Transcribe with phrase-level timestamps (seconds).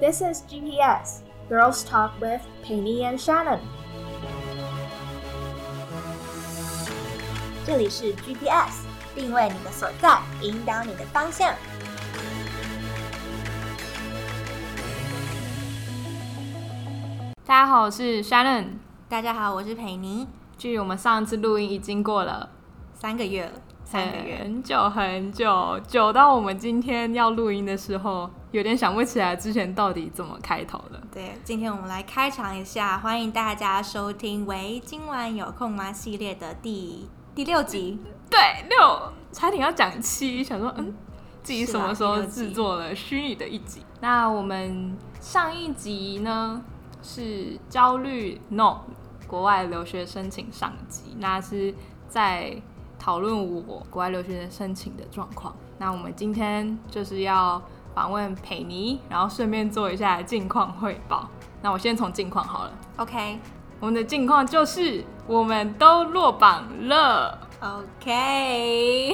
[0.00, 3.58] This is GPS Girls Talk with Penny and Shannon。
[7.66, 8.84] 这里是 GPS，
[9.16, 11.52] 定位你的所在，引导你的方向。
[17.44, 18.66] 大家好，我是 Shannon。
[19.08, 20.28] 大家好，我是裴妮。
[20.56, 22.50] 距离我们上次录音已经过了
[22.94, 23.52] 三个月了，
[23.84, 31.00] 三个月，很久很久，久到我们今天要录音的时候，有点想不起来之前到底怎么开头的。
[31.12, 37.98] 对，今天我们来开场一下，欢迎大家收听《喂，今晚有空吗》系列的第第六集。
[38.30, 38.38] 对，
[38.70, 40.94] 六，差点要讲七，想说，嗯，
[41.42, 43.82] 自己什么时候制作了虚拟的一集？
[44.00, 46.62] 那我们上一集呢
[47.02, 48.78] 是焦虑 no
[49.26, 51.74] 国外留学申请上集，那是
[52.08, 52.56] 在
[52.98, 55.54] 讨论我国外留学申请的状况。
[55.78, 57.62] 那我们今天就是要
[57.98, 61.28] 访问佩妮，然后顺便做一下近况汇报。
[61.60, 63.40] 那我先从近况好了，OK
[63.80, 67.36] 我们的近况就是我们都落榜了。
[67.60, 69.12] OK，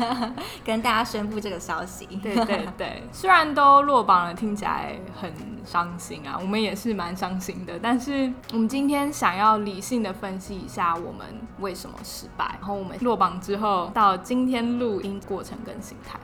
[0.64, 2.06] 跟大家宣布这个消息。
[2.22, 5.30] 对对对， 虽然都落榜了，听起来很
[5.62, 7.78] 伤心啊，我们也是蛮伤心的。
[7.78, 11.26] 但是我们今天想要理性的分析一下我们
[11.60, 16.18] 为什么失败，然后我们落榜之后到今天录音过程跟心态。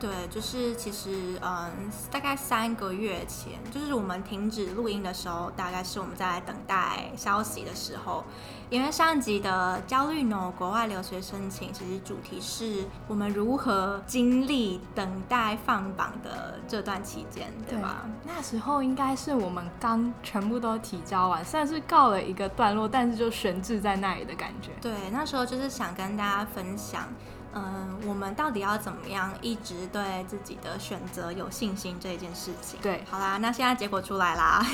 [0.00, 1.70] 对，就是其实嗯，
[2.10, 8.24] 大概三个月前，就是我们停止录音的时候，大概是我们在等待消息的时候。
[8.70, 18.06] 因为上一集的焦虑呢，国外留学申请，其实主题是我们如何经历等待放榜的这段期间，对吧？
[18.24, 24.70] 那时候应该是我们刚全部都提交完，算是告了一个段落，但是就悬置在那里的感觉。
[24.80, 27.08] 对，那时候就是想跟大家分享，
[27.52, 32.78] 嗯，我们到底要怎么样一直对自己的选择有信心这一件事情。
[32.80, 34.64] 对好啦，那现在结果出来啦。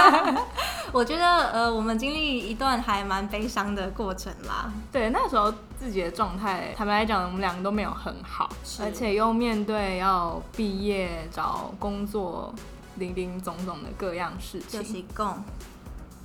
[0.92, 4.72] 我觉得呃，我们经历一段还蛮悲伤的过程啦。
[4.90, 8.48] 对，那时候自己的状态，坦白来讲，我们两个都没有很好，
[8.80, 12.54] 而且又面对要毕业、找工作，
[12.96, 14.82] 零零总总的各样事情。
[14.82, 15.44] 就是共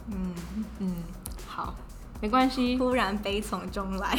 [0.07, 0.33] 嗯
[0.79, 0.95] 嗯，
[1.47, 1.75] 好，
[2.21, 4.17] 没关系 突然悲从中来。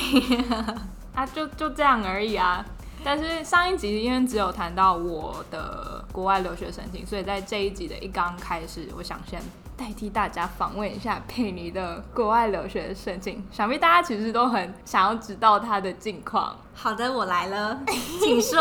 [1.16, 2.65] 啊，就就这样而已啊。
[3.03, 9.41] 但是上一集因为只有谈到我的国外留学申请，所以在这一集的一刚开始，我想先
[9.76, 13.44] 代替大家访问一下佩妮的国外留学申请。
[13.53, 16.56] 想必大家其实都很想要知道她的近况。
[16.75, 17.81] 好的，我来了，
[18.21, 18.60] 请说。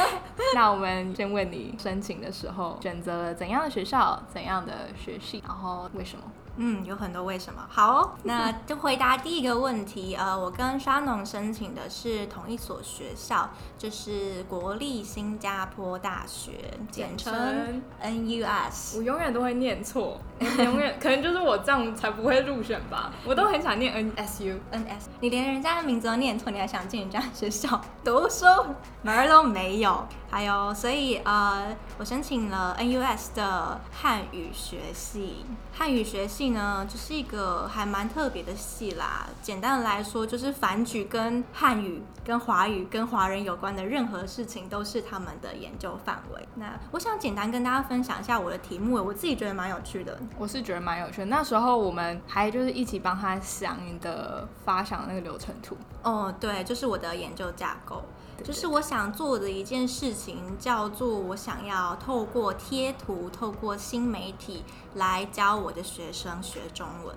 [0.54, 6.24] 那我们先问你，申请的时候选择了怎样的学校、怎样的学系，然后为什么？
[6.56, 7.64] 嗯，有很多为什么。
[7.68, 10.14] 好哦、 那就回答第一个问题。
[10.16, 16.52] 呃，我跟沙农申请的是同一所学校，就是国立新加坡大学，
[16.90, 18.96] 简称 NUS。
[18.96, 23.12] 我永远都会念错，永远可能就是我这样才不会入选吧。
[23.24, 24.58] 我都很想念 NSU。
[24.72, 28.46] NS，你连人家的名字都念错，你还想进人家学校读书，
[29.02, 30.06] 门儿都没有。
[30.28, 35.44] 还有，所以呃，我申请了 NUS 的汉语学系。
[35.72, 39.26] 汉语学系呢，就是一个还蛮特别的系啦。
[39.42, 46.48] 简单的来说，就是凡举跟汉语、跟华语、跟华人有关的任何事情，都是他们的研究范围。
[46.54, 50.18] 那我想简单跟大家分享一下我的题目，我自己觉得蛮有趣的。
[50.38, 51.26] 我是觉得蛮有趣的。
[51.26, 55.76] 那时候我们还就是一起帮他想你的发想那个流程图。
[56.02, 58.02] 哦，对，就是我的研究架构。
[58.36, 64.64] 对就是我想做的一件事情，叫做我想要透过贴图，透过新媒体
[64.94, 67.14] 来教我的学生学中文。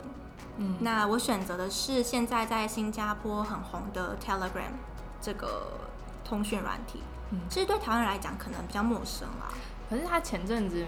[0.57, 4.73] 嗯，那我选择的是现在在新加坡很红的 Telegram
[5.21, 5.67] 这个
[6.23, 7.01] 通讯软体。
[7.31, 9.53] 嗯其实对台湾人来讲可能比较陌生啦。
[9.89, 10.85] 可是他前阵子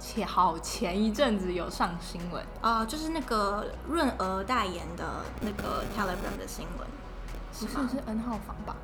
[0.00, 6.88] 前好前一阵子有上新闻，啊、就是那个润娥代言的那个 Telegram 的新闻，吗
[7.60, 8.74] 不是是 N 号房吧？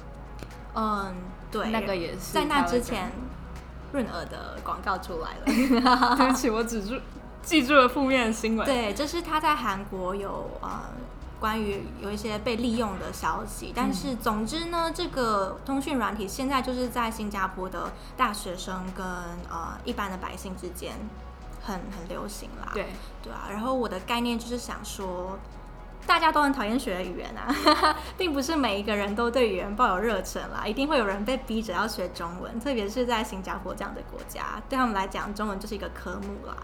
[0.74, 1.14] 嗯，
[1.50, 3.10] 对，那个也是在那之前，
[3.92, 5.44] 润儿的广告出来了。
[6.16, 6.94] 对不起，我只住
[7.42, 8.64] 记住了负面的新闻。
[8.66, 10.82] 对，就是他在韩国有呃
[11.40, 19.04] 关于有一些被利用的消息，但是总之呢，这个通讯软体现在就是在新加坡的大学生跟
[19.48, 20.92] 呃一般的百姓之间
[21.62, 22.70] 很很流行啦。
[22.72, 22.86] 对，
[23.22, 25.38] 对啊，然后我的概念就是想说。
[26.06, 27.54] 大家都很讨厌学语言啊，
[28.18, 36.56] 并不是每一个人都对语言抱有热忱啦，一定会有人被逼着要学中文，特别是在新加坡这样的国家，对他们来讲，中文就是一个科目啦。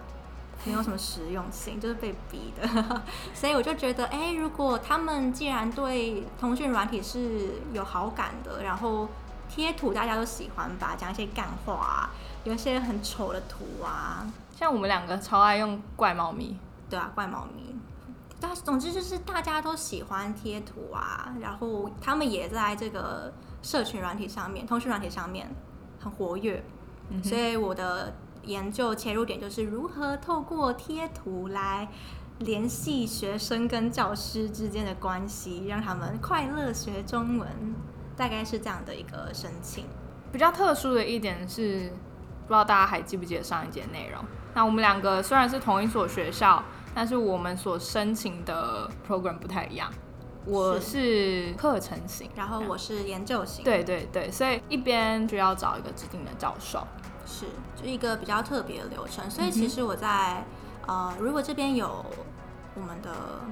[0.65, 3.03] 没有什么实用性，就是被逼的。
[3.33, 9.07] 所以我就觉得，哎、如果他们既然对通讯软体是有好感的，然后
[9.49, 12.11] 贴图大家都喜欢吧，讲一些干话啊，
[12.43, 14.27] 有一些很丑的图啊，
[14.59, 16.59] 像我们两个超爱用怪猫咪，
[16.91, 17.77] 对啊，怪猫咪。
[18.39, 25.49] 但总之就是大家都喜欢贴图啊，然后他们也在这个社群软体上面、通讯软体上面
[25.99, 26.63] 很活跃，
[27.25, 31.89] 所以我的研究切入点就是如何透过贴图来
[32.41, 37.49] 联系学生跟教师之间的关系，让他们快乐学中文，
[38.19, 39.87] 大概是这样的一个申请。
[40.31, 41.91] 比较特殊的一点是，
[42.47, 44.23] 不知道大家还记不记得上一节内容？
[44.53, 46.63] 那我们两个虽然是同一所学校。
[46.97, 49.93] 但是我们所申请的 program 不太一样，
[50.47, 53.63] 我是课程型，然后我是研究型。
[53.63, 56.89] 对对对，所以一边就要找一个指定的教授，
[57.27, 57.45] 是
[57.79, 59.31] 就一个比较特别的流程。
[59.31, 60.43] 所以其实我在
[60.87, 62.03] 呃，如果这边有
[62.75, 63.11] 我们的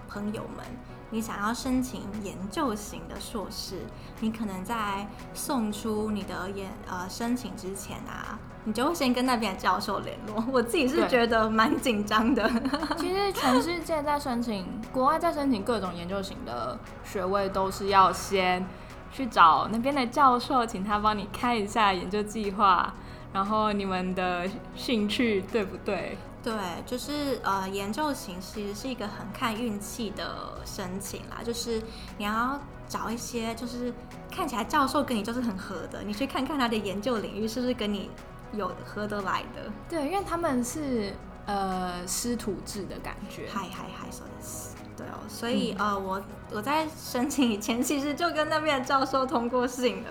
[0.09, 0.65] 朋友们。
[1.11, 3.83] 你想要申请研究型的硕士，
[4.21, 10.45] 你可能在送出你的研呃申请之前啊，你就会先跟那边的教授联络。
[10.51, 12.51] 我自己是觉得蛮紧张的。
[12.97, 18.67] 其实全世界在申请国外在申请各种研究型的学位，都是要先
[19.13, 22.93] 去找那边的教授，请他帮你看一下研究计划，
[23.33, 26.19] 然后你们的兴趣对不对？
[26.45, 26.53] 对，
[26.85, 31.83] 就是呃，研究型其实是一个很看运气的申请啦，就是
[32.19, 33.91] 你要找一些就是
[34.31, 38.11] 看起来教授跟你就是很合的，你去看看他的研究领域是不是跟你
[38.53, 39.73] 有合得来的。
[39.89, 41.15] 对，因为他们是
[41.47, 43.49] 呃师徒制的感觉。
[43.51, 50.11] 嗨嗨嗨，说的是对哦，所以呃，我我在申请以前其实就跟那边的教授通过信了，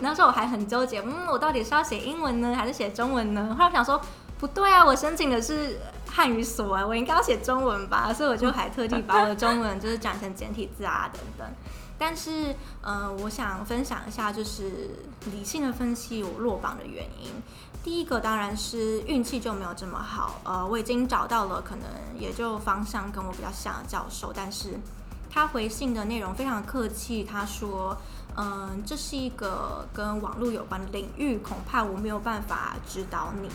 [0.00, 3.52] 那时候我还很纠结，嗯，我到底是要写英文呢，还是写中文呢？
[3.58, 4.00] 后来我想说。
[4.42, 5.78] 不对啊，我申请的是
[6.10, 11.46] 汉语所啊，我应该要写中文吧，所以我就还特地把我的中文就是转成简体字啊等等。
[11.96, 12.52] 但是，
[12.82, 14.90] 嗯，我想分享一下，就是
[15.26, 17.30] 理性的分析我落榜的原因。
[17.84, 21.84] 第一个当然是运气就没有这么好，呃，我已经找到了可能
[22.18, 24.70] 也就方向跟我比较像的教授，但是
[25.30, 27.96] 他回信的内容非常客气，他说，
[28.36, 33.48] 嗯，这是一个跟网络有关的领域，恐怕我没有办法指导你。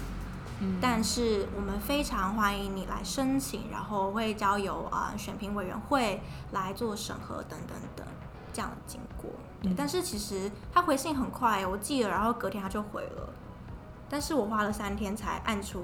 [0.81, 6.21] 但是我们非常欢迎你来申请，然后会交由啊选评委员会
[6.51, 8.05] 来做审核等等等
[8.51, 9.29] 这样的经过。
[9.61, 13.29] 对，但是其实他回信很快，我记得，然后隔天他就回了，
[14.09, 15.83] 但是我花了三天才按出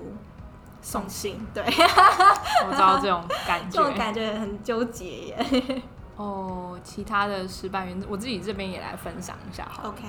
[0.82, 1.46] 送信。
[1.54, 1.64] 对，
[2.68, 5.84] 我知道这种感觉， 这种感觉很纠结耶。
[6.16, 9.90] 哦，其他的失败原因，我自己这边也来分享一下好。
[9.90, 10.04] OK。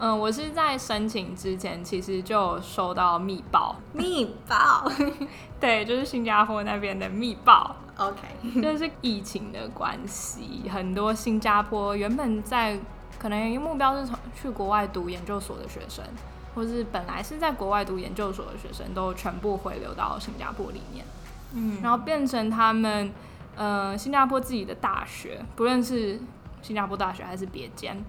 [0.00, 3.74] 嗯，我是在申请之前，其实就收到密报。
[3.92, 4.88] 密报，
[5.58, 7.74] 对，就是新加坡那边的密报。
[7.96, 8.20] OK，
[8.62, 12.78] 就是疫情的关系，很多新加坡原本在
[13.18, 16.04] 可能目标是从去国外读研究所的学生，
[16.54, 21.04] 或是本来是在国外读研究所的学生，都全部回流到新加坡里面。
[21.54, 23.10] 嗯，然后变成他们，
[23.58, 26.18] 呃，新加坡自己的大学，不论是
[26.62, 28.02] 新加坡大学还是别间。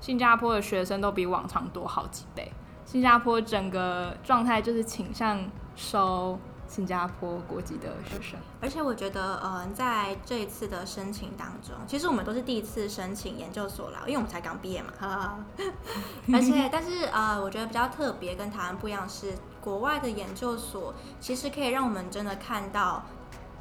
[0.00, 2.50] 新加坡的学生都比往常多好几倍。
[2.84, 5.40] 新加坡整个状态就是倾向
[5.74, 6.38] 收
[6.68, 14.92] 新加坡国籍的学生，而且我觉得，呃，在这一次的申请当中，其实我们都是第一次申请研究所啦，因为我们才刚毕业嘛。
[16.32, 23.04] 而且，但是，呃，我觉得比较特别跟台湾不一样是，国外的研究所其实可以让我们真的看到，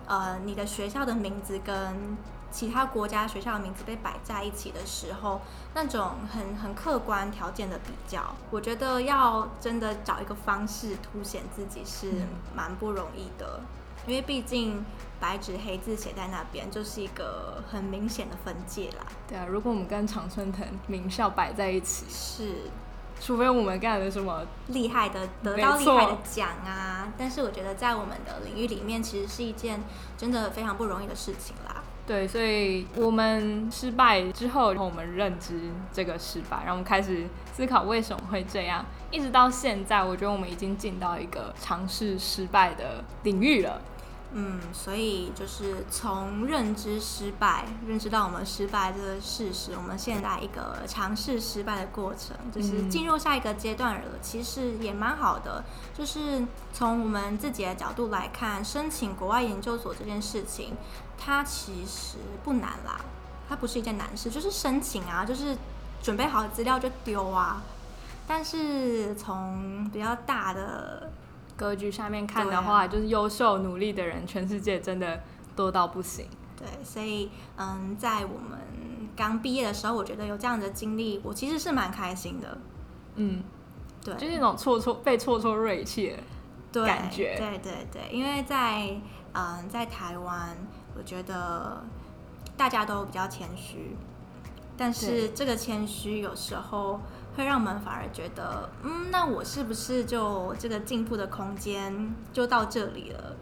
[0.08, 2.18] 呃，你的学校的名字跟。
[2.52, 5.42] 其他国家学校的名字被摆在一起的时候，
[5.74, 12.14] 那种很很客观条件的比较，我觉得要真的找一个方式凸显自己是
[12.56, 13.60] 蛮不容易的，
[14.08, 14.86] 因为毕竟
[15.20, 19.06] 白纸黑字写在那边就是一个很明显的分界啦。
[19.28, 22.72] 对啊，如果我们跟常春藤名校摆在一起，是，
[23.20, 29.82] 除非我们干了什么厉害的，得到厉害的奖啊，但是我觉得在我们的领域里面，其实是一件
[30.18, 31.82] 真的非常不容易的事情啦。
[32.08, 35.60] 对，所以我们失败之后，然后我们认知
[35.92, 43.82] 这个失败，然后我们开始思考为什么会这样，一直到现在，我觉得我们已经进到一个尝试失败的领域了。
[44.38, 54.02] 嗯，所以就是从认知失败，认知到我们失败这个事实，我们现在一个尝试失败的过程，就是进入下一个阶段了。
[54.22, 55.64] 其实也蛮好的，
[55.98, 60.74] 就是从我们自己的角度来看，申请国外研究所这件事情，
[61.18, 63.00] 它其实不难啦，
[63.48, 65.56] 它不是一件难事，就是申请啊，就是
[66.04, 67.64] 准备好资料就丢啊。
[68.28, 71.10] 但是从比较大的。
[71.56, 75.22] 格局下面看的话，就是优秀努力的人，全世界真的
[75.56, 76.28] 多到不行。
[76.58, 78.60] 对，所以嗯，在我们
[79.16, 82.58] 刚毕业的时候，我觉得有这样的经历，我其实是蛮开心的。
[83.16, 83.44] 嗯，
[84.04, 86.18] 对，就是那种挫挫被挫挫锐气的
[86.72, 87.36] 对感觉。
[87.38, 88.96] 对对对，因为在
[89.34, 90.58] 嗯在台湾，
[90.98, 91.84] 我觉得
[92.58, 93.96] 大家都比较谦虚，
[94.78, 97.00] 但是这个谦虚有时候
[97.36, 103.36] 会让我们反而觉得，嗯，那我是不是就这个进步的空间就到这里了？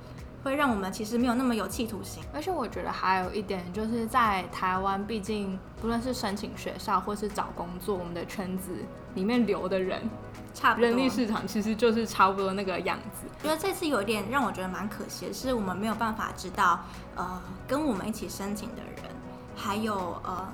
[0.44, 2.22] 会让我们其实没有那么有企图心。
[2.34, 8.76] 而且我觉得还有一点，就是在台湾，毕竟不论是申请学校或是找工作，我们的圈子
[9.16, 10.02] 里面留的人，
[10.54, 10.90] 差不多。
[10.90, 13.26] 人力市场其实就是差不多那个样子。
[13.42, 16.82] 觉得这次有一点让我觉得蛮可惜的是，我们没有办法知道，
[17.16, 19.06] 呃，跟我们一起申请的人，
[19.56, 19.96] 还有
[20.26, 20.46] 呃，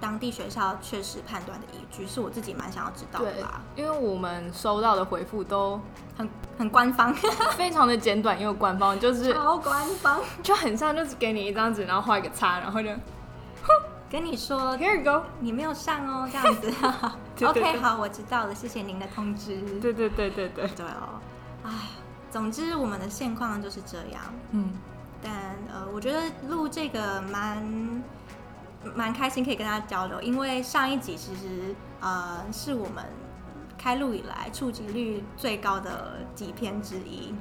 [0.00, 5.80] 当地学校确实判断的依据，是我自己蛮想要知道的吧。，因为我们收到的回复都
[6.16, 6.28] 很
[6.58, 7.14] 很官方，
[7.56, 10.20] 非常的简短又官方，就是超官方。
[10.42, 12.88] 就很像就是给你一张纸，然后画一个叉，然后就
[14.10, 15.24] 跟你说 Here you go。
[15.38, 16.72] 你没有上哦，这样子。
[17.36, 19.56] 对对 OK，好，我知道了，谢谢您的通知。
[19.80, 21.20] 对对对对对，对哦，
[21.64, 21.70] 哎，
[22.30, 24.20] 总之我们的现况就是这样。
[24.50, 24.72] 嗯，
[25.22, 25.32] 但
[25.72, 27.62] 呃，我觉得录这个蛮
[28.94, 33.04] 蛮开心，可以跟大家交流，因为上一集其实呃是我们
[33.78, 37.34] 开录以来触及率最高的几篇之一，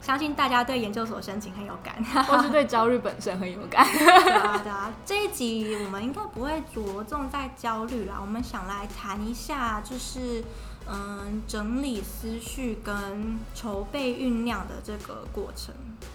[0.00, 2.02] 相信大家对研究所申请很有感。
[2.24, 3.86] 或是对焦虑本身很有感。
[3.92, 10.42] 对啊，对啊，这一集我们应该不会着重在焦虑啦，我们想来谈一下，就是
[10.90, 15.74] 嗯，整理思绪跟筹备酝酿的这个过程。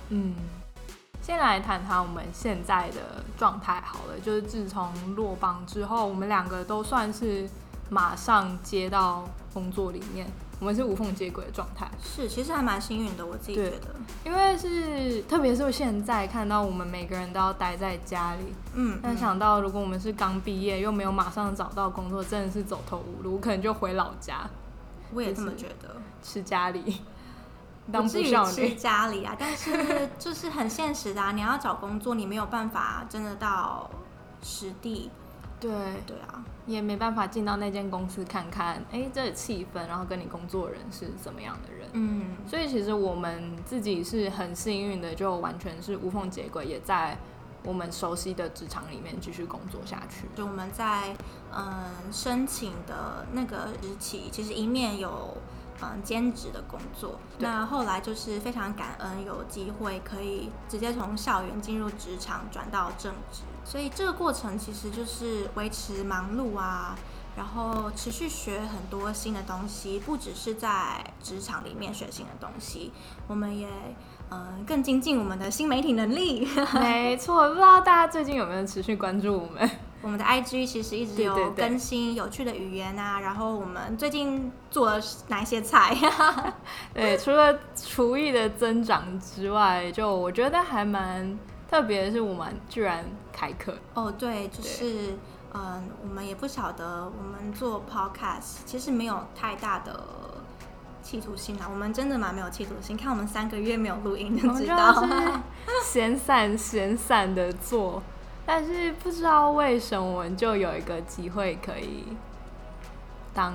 [0.10, 0.36] 嗯，
[1.26, 7.50] 先来谈谈我们现在的状态好了，就是自从落榜之后，我们两个都算是
[7.90, 10.28] 马上接到工作里面，
[10.60, 11.90] 我们是无缝接轨的状态。
[12.00, 13.96] 是，其实还蛮幸运的，我自己觉得。
[14.24, 24.48] 因为是，特别是现在看到我们每个人都要待在家里，嗯，但嗯想到如果我们是刚毕业又没有马上找到工作，真的是走投无路，可能就回老家
[25.12, 25.96] 我也这么就是觉得。
[26.22, 26.96] 吃家里，当
[27.92, 28.74] 不至于不少吃。
[28.76, 33.90] 家里啊， 但是就是很现实的啊，你要找工作，你没有办法真的到
[34.42, 35.10] 实地。
[35.58, 35.72] 对，
[36.06, 41.88] 对啊，也没办法进到那间公司看看，哎、这气氛，然后跟你工作人是怎么样的人。
[41.94, 47.18] 嗯，所以其实我们自己是很幸运的，就完全是无缝接轨，也在
[47.64, 50.28] 我们熟悉的职场里面继续工作下去。
[50.36, 51.16] 就我们在
[51.56, 55.36] 嗯申请的那个日期，其实一面有
[55.82, 66.96] 嗯兼职的工作，那后来就是非常感恩有机会可以直接从校园进入职场转到正职，所以这个过程其实就是维持忙碌啊。
[67.38, 72.94] 然后持续学很多新的东西，不只是在职场里面学新的东西，
[73.28, 73.68] 我们也
[74.32, 76.48] 嗯更精进我们的新媒体能力。
[76.80, 79.70] 没错，不知道大家最近有没有持续关注我们？
[80.06, 86.54] 我们的 IG 其实一直有更新有趣的语言啊，然后我们最近做了哪一些菜呀？
[86.94, 91.36] 对， 除了厨艺的增长之外，就我觉得还蛮
[91.68, 93.76] 特别的是，我们居然开课。
[93.96, 95.16] 哦，对，就是
[95.56, 100.00] 嗯，我们也不晓得我们做 Podcast 其实没有太大的
[101.02, 105.04] 企图心啊，我们真的蛮没有企图心，看我们三个月没有录音就知道。
[105.84, 108.04] 闲散闲散的做，
[108.46, 112.06] 但是不知道为什么我们就有一个机会可以
[113.34, 113.54] 当，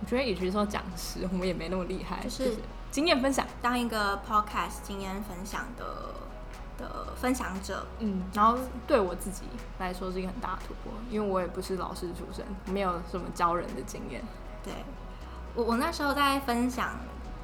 [0.00, 2.56] 我觉得与其说讲师，我们也没那么厉害，就是
[2.90, 3.44] 经验分享。
[3.60, 6.14] 当一个 Podcast 经验分享的
[6.78, 9.42] 的分享者，嗯，然后对我自己
[9.78, 14.22] 来说是一个很大的突破，因为我也不是老师出身，没有什么教人的经验。
[14.62, 14.72] 对
[15.54, 16.92] 我，我那时候在分享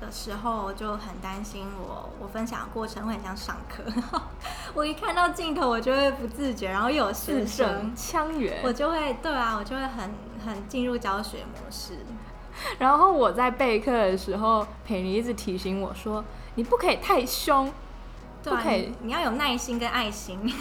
[0.05, 3.83] 的时候就很担心我，我分享的过程会很像上课。
[4.75, 11.99] 我一看到镜头，我就会不自觉，然后又有学生，腔圆，我就会对啊，我就会很很进入教学模式。
[12.79, 17.73] 然后我在备课的时候，佩妮一直提醒我说：“你不可以太凶。”
[18.45, 20.39] 对啊，不可以你你要有耐心跟爱心。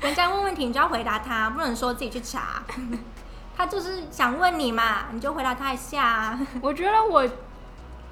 [0.00, 2.62] 人家问问题，你就要回答他，不能说自己去查。
[3.58, 6.40] 他就是想问你嘛，你就回答他一下啊。
[6.62, 7.28] 我觉得我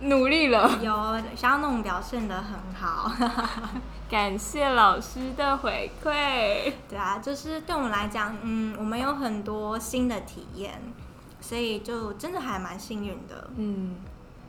[0.01, 0.93] 努力了， 有
[1.37, 3.13] 想要那种表现的很好。
[4.11, 6.73] 感谢老师的回馈。
[6.89, 10.83] 对啊，就是对我们来讲，嗯，我们有很多新的体验，
[11.41, 13.49] 所以就真的还蛮幸运的。
[13.57, 13.95] 嗯，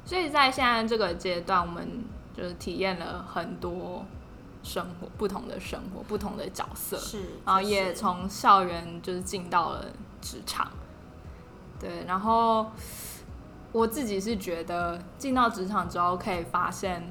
[0.04, 2.04] 所以在现在这个阶段，我们
[2.36, 4.04] 就是体验了很多
[4.64, 9.86] 生活，不同的生活，不同的角色，是，然后也从校园就是进到了
[10.20, 10.68] 职场。
[11.80, 12.68] 对，然后
[13.72, 17.04] 我自己是觉得进到职场之后，可以发现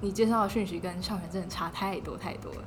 [0.00, 2.58] 你介绍的讯息跟校园真的差太多太多了。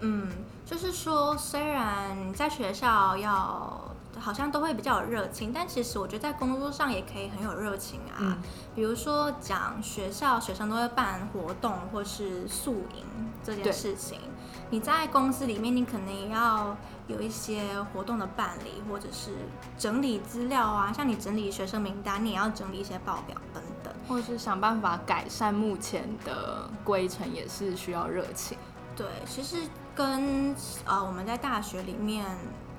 [0.00, 0.28] 嗯，
[0.64, 3.80] 就是说，虽然你在学校要
[4.18, 8.16] 好像都会比较有热情，但其实我觉得在工作上也可以很有热情啊。
[8.18, 8.36] 嗯
[8.74, 13.04] 比如说讲学校，学生都会办活动或是宿营
[13.42, 14.20] 这件事情，
[14.68, 19.30] 你在公司里面，你可能也要有一些活动的办理，或者是
[19.78, 23.92] 整理资料啊，像你整理学生名单，你也要整理一些报表等等。
[24.08, 28.56] 或是想办法改善目前的规程，也是需要热情。
[28.96, 29.56] 对，其实
[29.96, 32.24] 跟呃我们在大学里面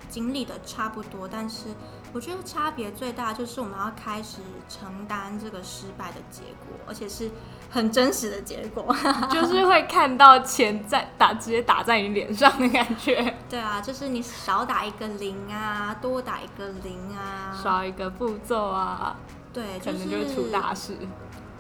[0.08, 1.66] 经历的差不多，但是
[2.14, 4.38] 我觉得差别最大就是我们要开始
[4.70, 7.30] 承担这个失败的结果，而且是
[7.70, 8.96] 很真实的结果。
[9.30, 19.18] 就是会看到钱在打，直接打在你脸上的感觉，对啊，就是你少打一个零啊，多打一个零啊，少一个步骤啊，
[19.52, 20.96] 对，可就是能就会出大事。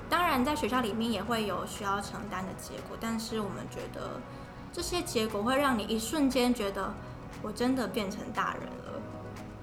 [0.09, 4.21] 当然，在学校里面也会有需要承担的结果，但是我们觉得
[4.77, 6.93] 这些结果会让你一瞬间觉得
[7.41, 9.01] 我真的变成大人了，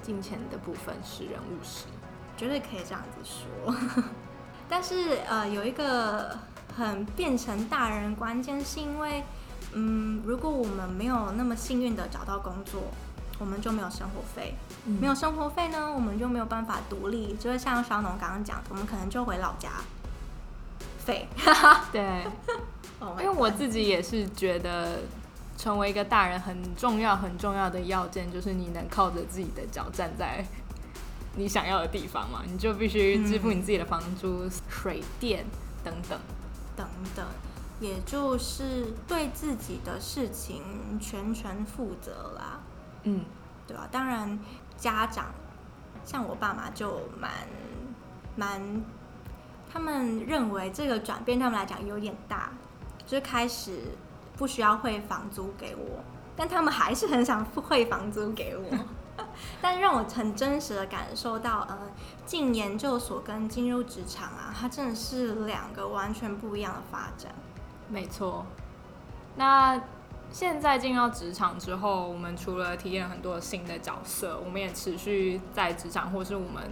[0.03, 1.85] 金钱的部分是人务实，
[2.37, 3.73] 绝对可以这样子说。
[4.69, 6.37] 但是呃，有一个
[6.77, 9.23] 很变成大人的关键是因为，
[9.75, 12.83] 嗯，如果我们没有那么幸运的找到工作，
[13.39, 19.71] 我们就没有生活费，没有生活费呢，我们就没有办法独立，就会像小农刚刚讲的，我们可能就回老家。
[20.99, 21.29] 废。
[21.93, 22.27] 对，
[23.05, 25.01] Oh 因为我自己也是觉得，
[25.59, 30.45] 成为一个大人很重要很重要的要件，就是你能靠着自己的脚站在
[31.37, 35.45] 你想要的地方嘛，你就必须支付你自己的房租、水电
[35.85, 36.19] 等等。
[36.77, 36.85] 等
[37.15, 37.25] 等，
[37.79, 40.61] 也就是对自己的事情
[41.01, 42.59] 全权负责啦，
[43.05, 43.25] 嗯，
[43.65, 43.87] 对吧？
[43.93, 44.37] 当然，
[44.77, 45.27] 家长
[46.05, 47.31] 像我爸妈就蛮
[48.35, 48.83] 蛮，
[49.73, 52.51] 他们认为这个转变对他们来讲有点大，
[53.07, 53.79] 就是开始
[54.37, 56.03] 不需要汇房租给我，
[56.37, 58.65] 但他们还是很想汇房租给我。
[59.63, 61.79] 但让我很真实的感受到，呃，
[62.27, 67.33] 进研究所跟进入职场啊，它真的是两个完全不一样的发展。
[67.89, 68.45] 没错。
[69.37, 69.81] 那
[70.33, 76.65] 现在进入到职场之后，我们除了体验很多新的角色，我们也持续在职场或是我们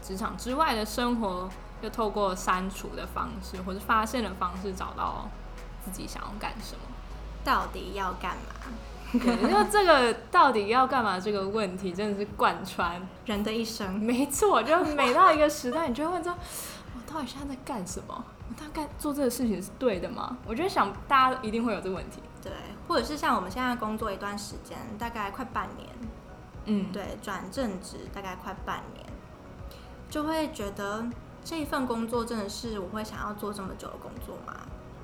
[0.00, 1.48] 职场之外的生活，
[1.82, 5.28] 又透过删除的方式或是发现的方式，找到
[5.84, 6.80] 自己想要干什么。
[7.42, 8.70] 到底要干嘛？
[9.12, 13.00] 对， 因为这个到底要干嘛这个问题，真的是贯穿。
[13.24, 16.32] 人的一生，没错，就每到一个时代，你就会问说，
[16.94, 18.24] 我到底现在在干什么？
[18.48, 20.36] 我大概做这个事情是对的吗？
[20.46, 22.20] 我觉得想大家一定会有这个问题。
[22.42, 22.52] 对，
[22.86, 25.88] 或者是像我们现在工作一段时间，大概快半年，
[26.66, 29.06] 嗯，对，转正职大概快半年，
[30.10, 31.04] 就会觉得
[31.42, 34.54] 这一份工作真的是我会想要做这么久的工作吗？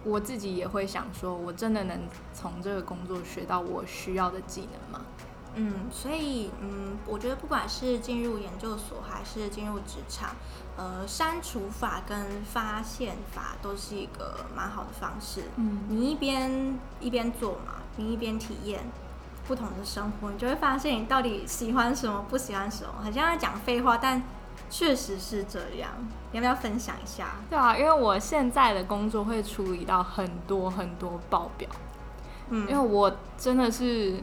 [0.07, 2.01] 我自己也会想说，我真的能
[2.33, 5.05] 从这个工作学到我需要的技能吗？
[5.59, 10.37] 嗯，所以嗯，我觉得不管是进入研究所还是进入职场，
[10.77, 15.45] 呃，删除法跟发现法都是一个蛮好的方式。
[15.57, 18.85] 嗯你一边一边做嘛，你一边体验
[19.49, 22.91] 不同的生活，你就会发现你到底喜欢什么，不喜欢什么。
[23.03, 24.23] 好像在讲废话，但
[24.69, 25.91] 确实是这样。
[26.33, 27.37] 你要不要分享一下？
[27.49, 31.69] 对啊，因为我现在的工作会处理到很多很多报表，
[32.51, 34.23] 嗯，因为我真的是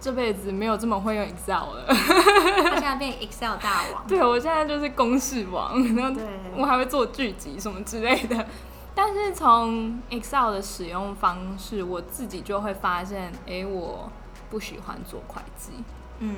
[0.00, 1.86] 这辈子没有这么会用 Excel 了。
[1.88, 4.06] 他现在 变 Excel 大王。
[4.06, 6.24] 对，我现在就是公式王，然后对
[6.56, 8.46] 我还会做剧集什么之类的。
[8.94, 14.10] 但是从 Excel 的使用方式，我自己就会发现，诶，我
[14.50, 15.72] 不喜欢做会计，
[16.20, 16.36] 嗯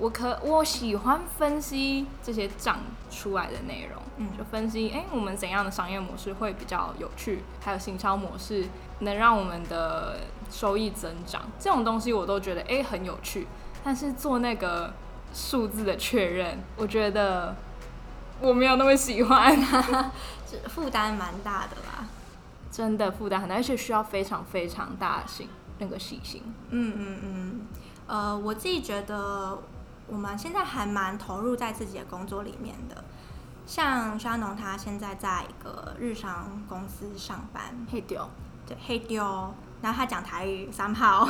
[0.00, 2.78] 我可我喜欢分析这些账
[3.10, 8.66] 出来的内容，嗯就分析，诶，我们怎样的商业模式会比较有趣，还有行销模式
[9.00, 13.46] 能让我们的收益增长，这种东西我都觉得诶很有趣。
[13.84, 14.92] 但是做那个
[15.32, 17.54] 数字的确认，我觉得
[18.40, 19.54] 我没有那么喜欢，
[20.50, 22.08] 这负担蛮大的啦。
[22.70, 26.42] 真的负担很大，而且需要非常非常大的心那个细心。
[26.70, 27.60] 嗯嗯嗯，
[28.06, 29.58] 呃，我自己觉得
[30.10, 33.04] 我们现在还蛮投入在自己的工作里面的。
[33.66, 38.28] 像沙农他现在在一个日商公司上班，嘿丢，
[38.66, 39.22] 对，黑丢，
[39.80, 41.28] 然后他讲台语三号，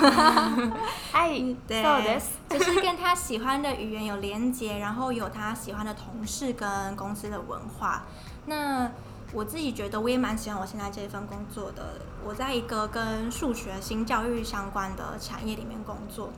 [1.13, 1.39] 哎，
[1.69, 1.83] 对
[2.49, 8.05] 就是跟他喜欢的语言有连接，然后有他喜欢的同事跟公司的文化。
[8.47, 8.91] 那
[9.35, 12.01] 我自己觉得我也蛮喜欢我现在这份工作的。
[12.25, 16.31] 我在一个跟数学新教育相关的产业里面工作。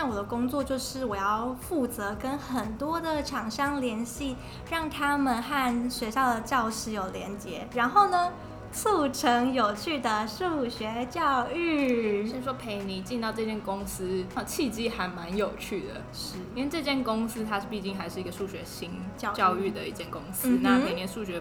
[0.00, 4.36] 那我的工作就是我要负责跟很多的厂商联系，
[4.70, 7.66] 让他们和学校的教师有连接。
[7.74, 8.30] 然后呢，
[8.70, 12.24] 促成有趣的数学教育。
[12.24, 21.40] 先说陪你进到这间公司，啊，契机还蛮有趣的，是因为这间公司它是毕竟还是一个数学新教育教育的一间公司，嗯那每年数学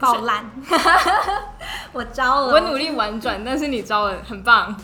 [0.00, 0.44] 爆烂，
[1.94, 2.54] 我招了。
[2.54, 4.76] 我努力婉转，但是你招了很棒，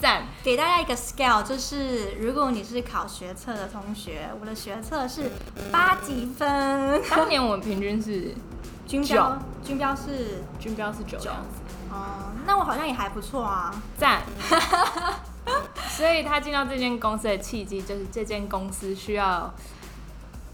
[0.00, 0.22] 赞。
[0.42, 5.30] 给大家一个 scale，就是如果你是考学测的同学，我的学测是
[5.72, 8.34] 八几分，当年我们平均是
[8.86, 11.60] 均标均标是均标是九这样子，
[11.92, 13.74] 哦，那我好像也还不错啊。
[13.96, 14.22] 赞。
[15.88, 19.52] 所以他进到这间公司的契机，就是这间公司需要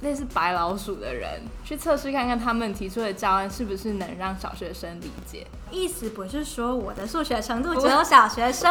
[0.00, 5.46] 类似白老鼠的人去测试看看他们提出的教案是不是能让小学生理解。
[5.70, 8.70] 意思不是说我的数学程度只有小学生，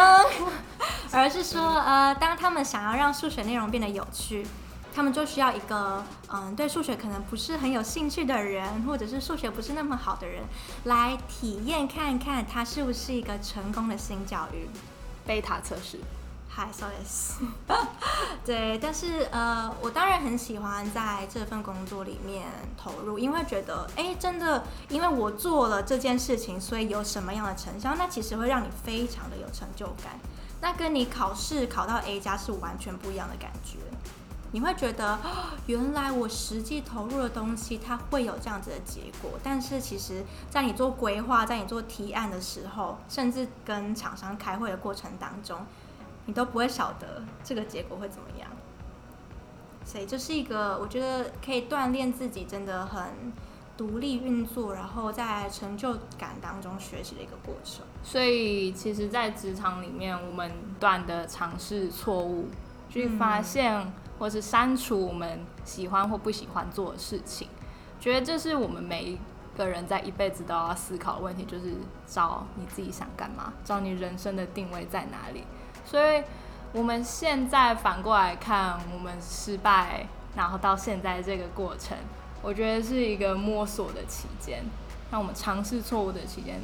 [1.11, 4.45] 而是说呃，当他们想要让数学内容变得有趣。
[4.95, 10.43] 他们就需要一个嗯，对数学可能不是很有兴趣的人，或者是数学不是那么好的人，
[10.83, 14.69] 来体验看看他是不是一个成功的新教育。
[15.25, 15.97] 贝塔测试，
[16.55, 17.31] 嗨，so yes，
[18.45, 22.45] 对，但是呃，我当然很喜欢在这份工作里面
[22.77, 30.19] 投入，因为觉得，哎，真的，因为我做了这件事情，所以有什么样的成效，那其实会让你非常的有成就感。
[30.61, 33.79] 那跟你考试考到 A 加是完全不一样的感觉。
[34.51, 35.17] 你会觉得，
[35.65, 39.31] 原来我实际投入的东西，它会有这样子的结果。
[39.41, 45.65] 但是其实，在你做规划，在你做提案的时候，甚至跟厂商开会的过程当中，
[46.25, 48.49] 你都不会晓得这个结果会怎么样。
[49.85, 53.03] 所以这是一个我觉得可以锻炼自己，真的很
[53.75, 57.83] 独立运作，然后在成就感当中学习的一个过程。
[58.01, 62.47] 所以其实，在职场里面，我们不断的尝试错误，
[62.89, 67.49] 去发现或是删除我们喜欢或不喜欢做的事情。
[67.99, 69.17] 觉得这是我们每一
[69.57, 71.73] 个人在一辈子都要思考的问题，就是
[72.05, 75.43] 找你自己想干嘛，找你人生的定位在哪里。
[75.93, 76.23] 所以
[76.71, 81.95] 我们现在反过来看，我们失败，然后到现在这个过程，
[82.41, 84.63] 我觉得是一个摸索的期间，
[85.11, 86.59] 让我们尝试错误的期间。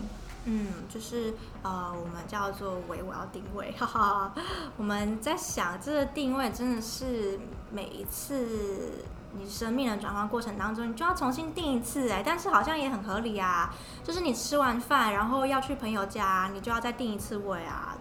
[0.45, 4.33] 嗯，就是呃，我们叫做为我要定位，哈哈。
[4.77, 7.39] 我们在想这个定位真的是
[7.71, 9.05] 每一次
[9.37, 13.71] 你生命的转换过程当中，你就要重新定一次哎，但是好像也很合理啊。
[14.03, 17.95] 就是你吃完饭，然后要去朋友家，你就要再定一次位啊，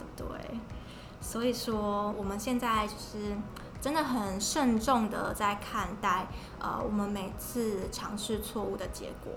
[1.21, 3.37] 所以说，我们现在就是
[3.81, 6.27] 真的很慎重的在看待
[6.59, 9.33] 呃我们每次尝试错误的结果。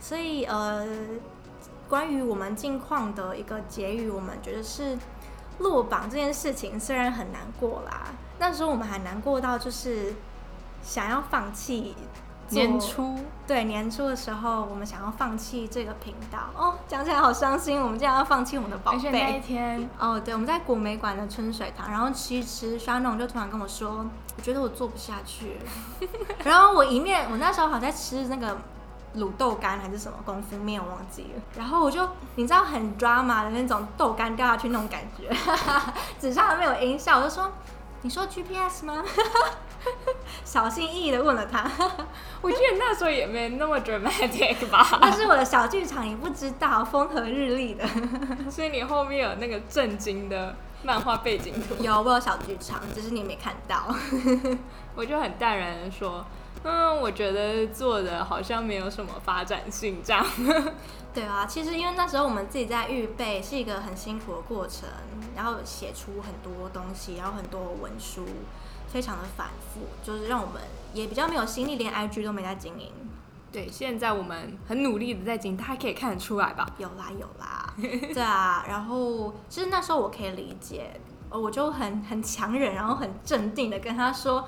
[0.00, 0.86] 所以呃，
[1.88, 4.96] 关于我们近况的一个结语，我们觉得是
[5.58, 10.14] 落榜这件事情虽然很难过啦，那时候我们还难过到就是
[10.82, 11.96] 想要放弃
[12.50, 19.38] 年初对年初的时候，我们想要放弃这个频道哦，讲起来好伤心，我们竟然要放弃我们的宝而且那。
[19.40, 24.04] 天，哦，对，我们在国美馆的春水堂，然后吃一吃，沙农就突然跟我说，
[24.36, 26.08] 我觉得我做不下去了。
[26.44, 28.56] 然后我一面，我那时候好像在吃那个
[29.16, 31.42] 卤豆干还是什么功夫面，我忘记了。
[31.56, 35.34] 然后我就，你知道很 drama 的那种豆干掉下去那种感觉，
[36.20, 37.50] 只差没有音效，我就说，
[38.02, 39.02] 你说 GPS 吗？
[40.44, 41.70] 小心翼翼的问了他，
[42.40, 47.84] 我记得那时候也没那么 dramatic 吧， 那是我的小剧场，你不知道，风和日丽的。
[48.50, 53.94] 所以你后面有那个震惊的漫画背景图，有，我有小剧场，只是你没看到。
[54.94, 56.24] 我就很淡然的说，
[56.64, 60.24] 嗯，我觉得做的好像没有什么发展性这样。
[61.14, 64.88] 对啊，其实因为那时候我们自己在预备，是一个很辛苦的过程，
[65.34, 68.24] 然后写出很多东西，然后很多文书，
[68.88, 70.62] 非常的反复，就是让我们
[70.94, 72.90] 也比较没有心力，连 IG 都没在经营。
[73.50, 76.66] 对，现在我们很努力的在经营，大家可以看得出来吧？
[76.76, 84.46] 有啦有 啦，对啊，然后其实那时候我可以理解，呃我就很很强忍，然后很镇定的跟他说，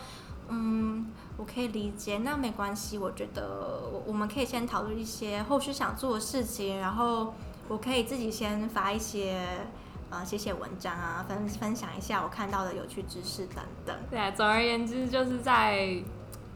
[0.48, 1.06] 嗯，
[1.38, 7.32] 我可以理解，那没关系，我觉得我我们可以先讨论一些后续想做的事情，然后
[7.68, 9.66] 我可以自己先发一些
[10.10, 13.96] 呃写写文章啊，分分享一下我看到的有趣知识等等。
[14.10, 15.96] 对啊，总而言之，就是在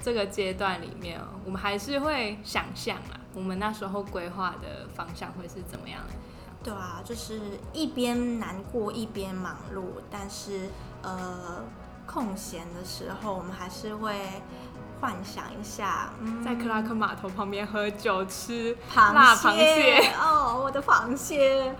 [0.02, 6.14] 这个阶段里面，我们还是会想象啊，我们那时候规划的方向会是怎么样的。
[6.62, 7.40] 对啊，就是
[7.72, 10.68] 一边难过一边忙碌，但是
[11.02, 11.62] 呃
[12.06, 14.18] 空闲的时候，我们还是会
[15.00, 21.74] 幻想一下，嗯，在克拉克码头旁边喝酒吃螃蟹，哦，我的螃蟹。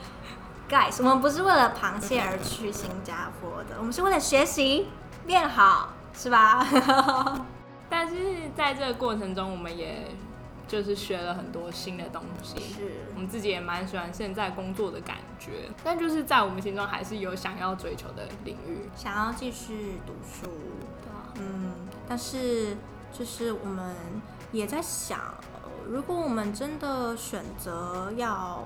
[0.69, 4.89] Guys，我们不是为了螃蟹而去新加坡的，我们是为了学习
[5.27, 6.67] 变好，是吧？
[7.91, 8.17] 但是
[8.57, 10.09] 在这个过程中，我们也
[10.67, 12.59] 就是学了很多新的东西。
[12.59, 18.89] 是我们自己也蛮喜欢现在工作的感觉，但就是在我们心中还是有想要追求的领域。
[18.97, 20.47] 想要继续读书，
[21.03, 21.73] 对啊，嗯，
[22.09, 22.75] 但是
[23.13, 23.95] 就是我们
[24.51, 25.19] 也在想，
[25.53, 28.65] 呃如果我们真的选择要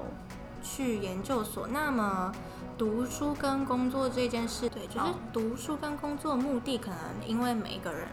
[0.76, 2.30] 去研究所，那么
[2.76, 8.06] 读书跟工作这件事，对，就是读书跟工作的目的，可能因为每一个人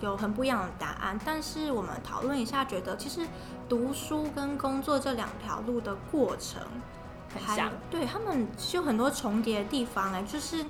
[0.00, 3.26] 有很不一样的答案，但是我们讨论一下，觉得其实
[3.68, 6.60] 读书跟工作这两条路的过程，
[7.32, 7.72] 还很像。
[7.90, 10.64] 对他们是有很多重叠的地方哎，就是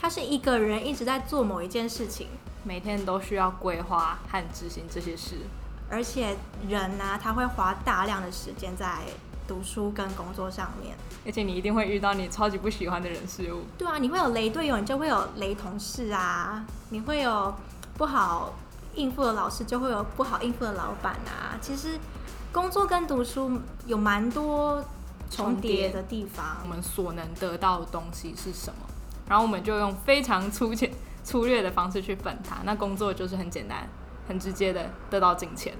[0.00, 2.28] 他是一个人一直在做某一件事情，
[2.64, 5.36] 每天都需要规划和执行这些事。
[5.90, 6.36] 而且
[6.68, 8.98] 人呢、他会花大量的时间在
[9.48, 10.96] 读书跟工作上面。
[11.26, 13.62] 而且你一定会遇到你超级不喜欢的人事物。
[13.76, 17.52] 对啊，你会有雷队友，你就会有雷同事啊，你会有
[17.96, 18.52] 不好
[18.94, 21.58] 应付的老师，就会有不好应付的老板啊。
[21.60, 21.98] 其实
[22.52, 24.84] 工作跟读书有蛮多
[25.30, 26.68] 重叠的地方我。
[26.68, 28.80] 们所能得到的东西是什么？
[29.28, 30.90] 然后我们就用非常粗浅、
[31.22, 32.56] 粗略的方式去粉它。
[32.64, 33.86] 那工作就是很简单、
[34.26, 35.74] 很直接的得到金钱。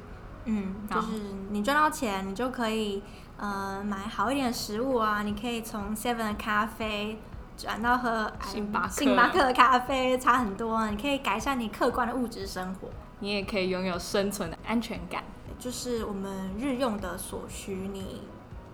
[0.44, 1.08] 嗯，就是
[1.50, 3.02] 你赚到钱，你就可以
[3.38, 7.18] 呃买好一点的食物啊，你可以从 Seven 的咖啡
[7.56, 10.90] 转到喝哎星巴克星巴克的咖啡，差很多啊。
[10.90, 12.88] 你可以改善你客观的物质生活，
[13.20, 15.24] 你也可以拥有生存的安全感。
[15.58, 18.22] 就是我们日用的所需，你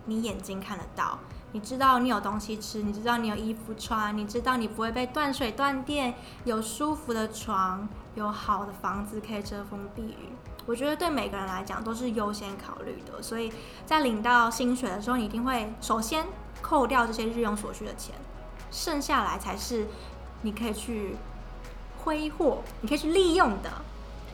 [0.05, 1.17] 你眼睛看得到。
[1.51, 10.35] 你知道你有东西吃，你知道你有衣服穿，你知道你不会被断水断电，有舒服的床，有好的房子可以遮风避雨。
[10.65, 13.51] 我觉得对每个人来讲都是优先考虑的，所以
[13.85, 16.25] 在领到薪水的时候，你一定会首先
[16.61, 18.15] 扣掉这些日用所需的钱，
[18.71, 19.87] 剩下来才是
[20.41, 21.15] 你可以去
[22.03, 23.71] 挥霍，你可以去利用的。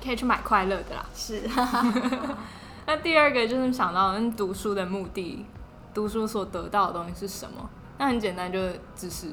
[0.03, 1.05] 可以去买快乐的啦。
[1.13, 1.47] 是
[2.87, 5.45] 那第二个就是想到，嗯，读书的目的，
[5.93, 7.69] 读书所得到的东西是什么？
[7.99, 9.31] 那很简单，就是知识。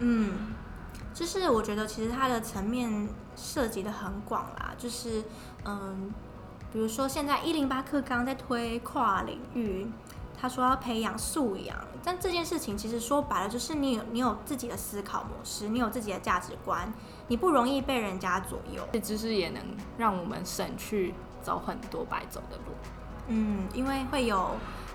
[0.00, 0.52] 嗯，
[1.14, 5.24] 就是我觉得其实它的层面涉及的很广啦，就是
[5.64, 6.12] 嗯，
[6.72, 9.86] 比如说现在一零八课刚在推跨领域，
[10.40, 16.92] 他说要培养素养，但这件事情其实说白了就是你有你有自己的思考模式，你有自己的价值观，
[17.26, 18.82] 你不容易被人家左右。
[18.92, 19.62] 这知识也能
[19.96, 22.72] 让我们省去走很多白走的路。
[23.26, 24.52] 嗯，因为会有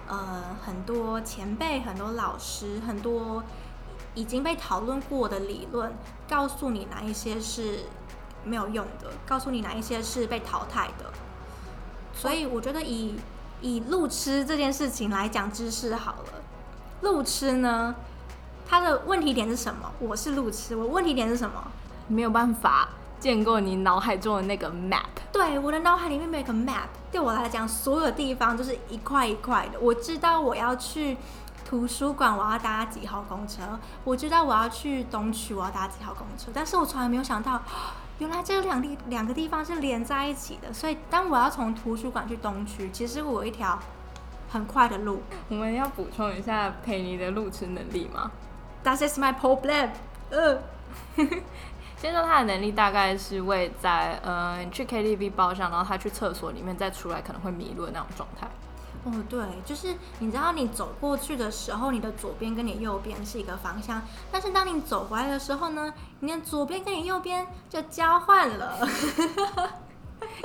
[0.07, 3.43] 呃很多前辈、很多老师、很多
[4.15, 5.91] 已经被讨论过的理论，
[6.27, 7.79] 告诉你哪一些是
[8.43, 11.05] 没有用的，告诉你哪一些是被淘汰的。
[12.13, 13.15] 所以我觉得以
[13.61, 16.41] 以路痴这件事情来讲知识好了，
[17.01, 17.95] 路痴呢，
[18.67, 19.91] 它的问题点是什么？
[19.99, 21.63] 我是路痴，我问题点是什么？
[22.07, 25.05] 没有办法见过你脑海中的那个 map。
[25.31, 29.79] 对，我的脑海里面没有一个 map，对我来讲，所有地方都是一块一块的。
[29.79, 31.17] 我知道我要去
[31.65, 33.63] 图书馆，我要搭几号公车；
[34.03, 36.51] 我知道我要去东区，我要搭几号公车。
[36.53, 37.61] 但是我从来没有想到，
[38.19, 40.71] 原来这两地两个地方是连在一起的。
[40.71, 43.77] 所以当我要从图书馆去东区，其实我有一条
[44.49, 45.21] 很快的路。
[45.49, 48.31] 我们要补充一下佩妮的路痴能力吗
[48.83, 49.89] ？That is my problem。
[50.29, 50.59] 呃，
[51.97, 58.47] 先说他的能力大概是会在呃你去 KTV 包厢，然后他去厕所里面再出来可能会迷路的那种状态。
[59.05, 68.87] 哦，对，就是你知道你走过去的时候，你的左边跟你右边是一个方向，但是当你走回来的时候呢，你的左边跟你右边就交换了。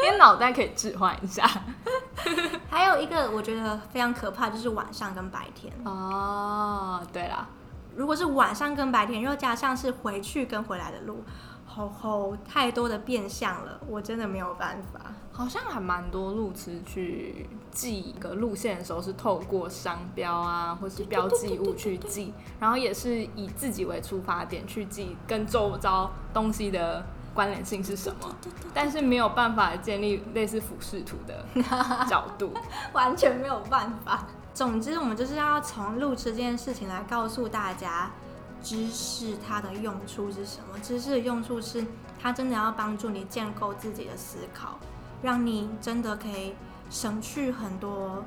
[0.03, 1.49] 因为脑袋可以置换一下。
[2.69, 5.73] 还有一个我觉得非常可怕，就是晚上跟白天。
[5.85, 7.47] 哦，对啦，
[7.95, 11.23] 如果是晚上跟白天，又加上是回去跟回来的路，
[11.79, 15.01] 吼吼，太多的变相了，我真的没有办法。
[15.33, 28.35] 好像还蛮多路痴去记一个路线的时候是透过商标啊，或是标记物去记，然后也是以自己为出发点去记跟周遭东西的关联性是什么，
[28.75, 31.45] 但是没有办法建立类似俯视图的
[32.09, 32.53] 角度。
[32.93, 34.27] 完全没有办法。
[34.53, 38.11] 总之，我们就是要从路痴这件事情来告诉大家，
[38.63, 40.79] 知识它的用处是什么？
[40.81, 41.85] 知识的用处是
[42.21, 44.79] 它真的要帮助你建构自己的思考，
[45.23, 46.55] 让你真的可以
[46.91, 48.25] 省去很多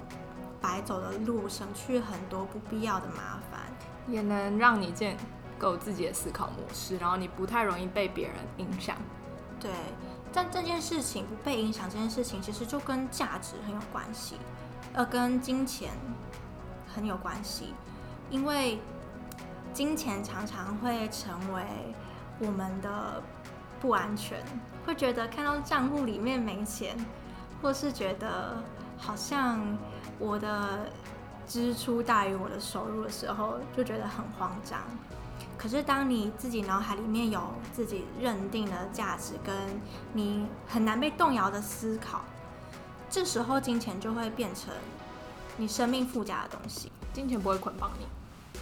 [0.60, 3.62] 白走的路，省去很多不必要的麻烦。
[4.08, 5.16] 也能让你建
[5.60, 8.98] 构自己的思考模式，然后你不太容易被别人影响。
[9.60, 9.70] 对，
[10.34, 14.38] 但这件事情不被影响，这件事情其实就跟价值很有关系，
[14.94, 15.92] 呃，跟金钱
[16.94, 17.76] 很有关系，
[18.32, 18.80] 因为
[19.74, 21.64] 金钱常常会成为
[22.40, 23.22] 我们的
[23.80, 24.44] 不安全，
[24.86, 26.96] 会觉得看到账户里面没钱，
[27.62, 28.62] 或是觉得
[28.98, 29.60] 好像
[30.20, 30.92] 我的
[31.48, 34.80] 支出大于我的收入的时候，就觉得很慌张。
[35.58, 39.56] 可是当你自己脑海里面有自己认定的价值，跟
[40.14, 42.22] 你很难被动摇的思考，
[43.10, 44.74] 这时候金钱就会变成
[45.58, 46.92] 你生命附加的东西。
[47.14, 48.08] 金钱不会捆绑你，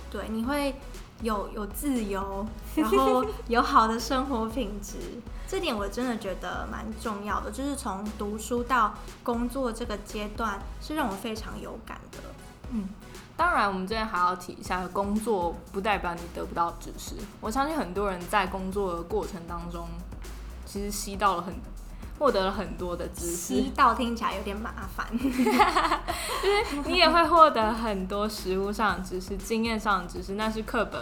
[0.09, 0.75] 对，你会
[1.21, 2.45] 有有自由，
[2.75, 4.97] 然后有好的生活品质，
[5.47, 7.51] 这点我真的觉得蛮重要的。
[7.51, 8.93] 就是从读书到
[9.23, 12.17] 工作这个阶段，是让我非常有感的。
[12.71, 12.87] 嗯，
[13.35, 17.15] 当然我们这边还要提一下，工作不代表你得不到知识。
[17.41, 19.87] 我相信很多人在工作的过程当中，
[20.65, 21.53] 其实吸到了很
[22.19, 25.07] 获得了很多的知识吸，到听起来有点麻烦。
[25.17, 31.01] 就是你也会获得很多实物上的知识、经验上的知识，那是课本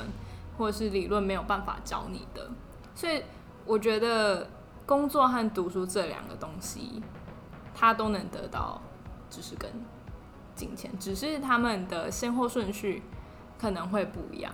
[0.58, 2.50] 或者是理论没有办法教你的。
[2.94, 3.24] 所以
[3.66, 4.48] 我觉得
[4.86, 7.02] 工作和读书这两个东西，
[7.76, 8.80] 它都能得到
[9.30, 9.70] 知识跟
[10.56, 13.02] 金钱，只是他们的先后顺序
[13.60, 14.54] 可能会不一样。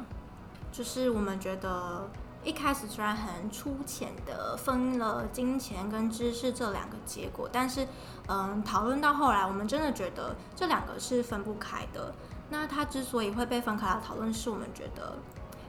[0.72, 2.10] 就是我们觉得
[2.44, 7.88] 一开始虽然很粗浅的分了金钱跟知识这两个结果，但是
[8.28, 12.14] 嗯，讨论到后来，我们真的觉得这两个是分不开的。
[12.50, 15.18] 那它之所以会被分开来讨论，是我们觉得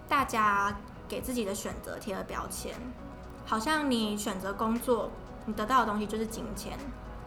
[0.09, 0.77] 大家
[1.09, 2.75] 给自己的选择贴了标签，
[3.47, 5.11] 好像你选择工作，
[5.47, 6.77] 你得到的东西就是金钱；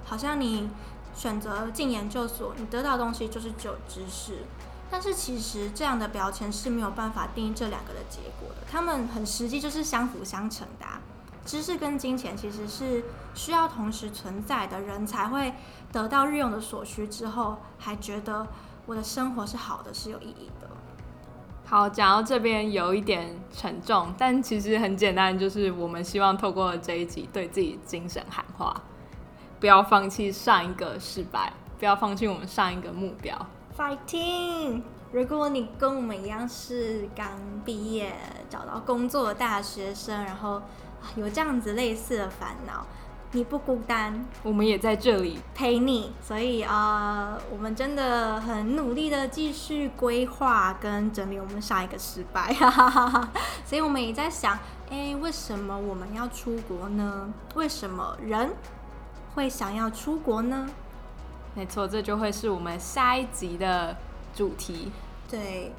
[0.04, 0.70] 好像你
[1.16, 4.40] 选择进研究所，你得到的东西就是只有知识。
[4.90, 10.86] 但是其实这样的标签是没有办法定义这两个的结果的，他们很实际就是相辅相成的、
[11.46, 15.54] 知识跟金钱其实是需要同时存在的，人才会
[15.92, 18.48] 得到日用的所需之后，还觉得
[18.86, 20.70] 我的生活是好的，是有意义的。
[21.66, 28.74] 好，讲到这边有一点沉重，但其实很简单，就是我们希望透过这一集对自己精神喊话，
[29.60, 33.38] 不要放弃上一个失败，不要放弃我们上一个目标。
[33.78, 34.82] Fighting！
[35.12, 37.28] 如果你跟我们一样是刚
[37.64, 38.12] 毕业
[38.50, 42.88] 找到工作的大学生，然后啊有这样子类似的烦恼，
[43.34, 53.30] 你不孤单，我们也在这里，陪你，所以呃，我们真的很努力的继续规划跟整理我们上一个失败，哈哈哈哈。
[53.64, 54.58] 所以我们也在想，
[54.90, 57.32] 哎，为什么我们要出国呢？
[57.54, 58.50] 为什么人
[59.36, 60.68] 会想要出国呢？
[61.58, 63.98] 没错，这就会是我们下一集的
[64.36, 64.92] 主题。
[65.28, 65.72] 对，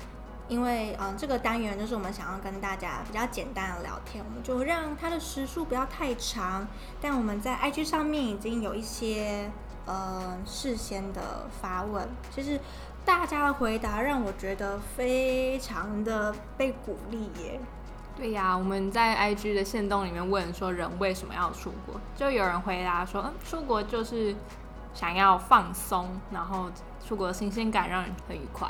[0.49, 6.67] 因为嗯、呃这个单元就是我们想要跟大家比较简单的聊天，我们就让它的时数不要太长，
[7.01, 9.49] 但我们在 IG 上面已经有一些
[9.87, 12.59] 呃事先的发问，就是
[13.05, 17.61] 大家的回答让我觉得非常的被鼓励耶。
[18.17, 24.35] 对呀，我们在 IG 的线动里面问说人为什么要出国，就有人回答说，嗯，出国就是
[24.99, 26.69] 想要放松，然后
[27.07, 28.69] 出国的新鲜感让人很愉快。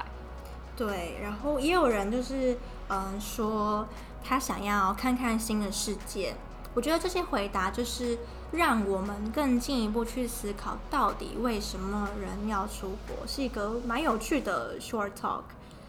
[0.76, 3.86] 对，然后也有人就是嗯说
[4.22, 6.34] 他想要看看新的世界。
[6.74, 8.18] 我觉得这些回答就是
[8.52, 15.40] 让我们更进一步去思考，到底为什么人要出国，是一个蛮有趣的 short talk。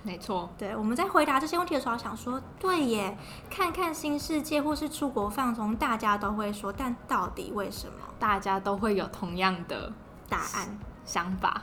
[0.04, 3.18] 没错，对，我们在回答这些问题的时候，想说，对耶，
[3.50, 7.94] 看看新世界或是出国放松，大家都会说，但到底为什么？
[8.18, 9.92] 大家都会有同样的
[10.30, 11.62] 答案想法。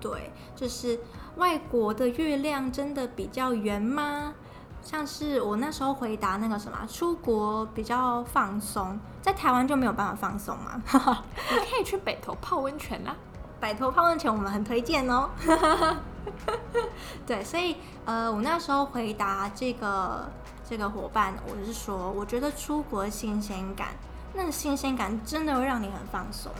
[0.00, 0.98] 对，就是
[1.36, 4.32] 外国的月亮真的比较圆吗？
[4.80, 10.80] 像是我那时候回答那个什么，出国比较放松，在台湾就没有办法放松嘛。
[11.50, 13.16] 你可以去北投泡温泉啊啦。
[13.60, 15.28] 摆脱泡温泉，我们很推荐哦。
[17.26, 20.30] 对，所以呃，我那时候回答这个
[20.68, 23.88] 这个伙伴，我是说，我觉得出国新鲜感，
[24.32, 26.52] 那个新鲜感真的会让你很放松，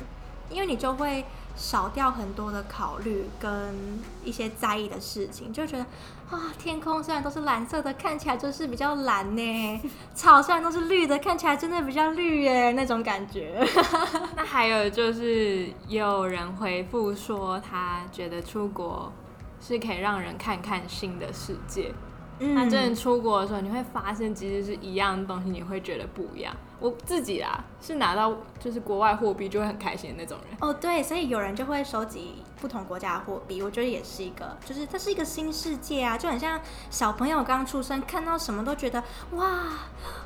[0.51, 1.25] 因为你就会
[1.57, 5.85] 少掉很多的考虑跟一些在意的事情，就觉得
[6.31, 9.81] 啊，天空虽然都是蓝色的，看起来就是比较蓝呢；
[10.15, 13.67] 草虽然都是绿的，看起来真的比较绿耶，那种感觉。
[14.37, 19.13] 那还有就是，也有人回复说，他觉得出国
[19.61, 21.93] 是可以让人看看新的世界。
[22.40, 26.54] 嗯那真的出国的时候，你会发现其实是一样的东西，你会觉得不一样。
[26.81, 30.56] 我自己啦，是拿到就是国外货币就会很开心的那种人。
[30.60, 39.02] 哦，对，所以有人就会收集不同国家的货币，我觉得也是一个，就是这是一个新世界啊，就很像小朋友刚出生看到什么都觉得
[39.33, 39.44] 哇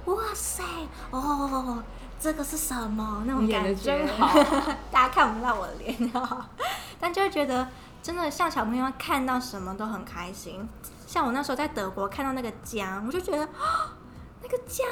[0.05, 0.62] 哇塞
[1.11, 1.82] 哦，
[2.20, 4.28] 这个是什么那种感觉，真好
[4.93, 6.12] 大家看不到我的脸，
[7.01, 7.66] 但就会觉得
[8.03, 10.68] 真的像小朋友看到什么都很开心。
[11.13, 13.95] 像我那时候在德国看到那个姜，我就觉得啊
[14.41, 14.87] 那个姜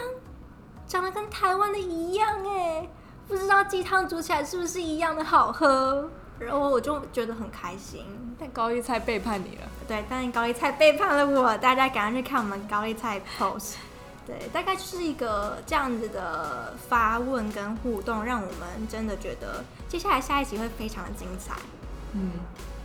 [0.87, 2.87] 长得跟台湾的一样哎，
[3.27, 6.11] 不知道鸡汤煮起来是不是一样的好喝？
[6.39, 8.05] 然后我就觉得很开心。
[8.39, 9.63] 但高丽菜背叛你了。
[9.89, 13.77] 对，但高丽菜背叛了我，大家赶快去看我们高丽菜 post。
[14.27, 21.55] 对，大概就是一个这样子的发问跟互动，让我们真的觉得接下来下一集会非常的精彩。
[22.13, 22.33] 嗯，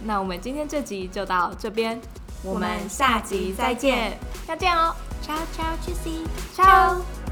[0.05, 1.99] 那我们今天这集就到这边，
[2.45, 4.17] 我们下集再见，
[4.47, 4.93] 再见哦
[5.25, 7.24] ，ciao ciao，cheers，ciao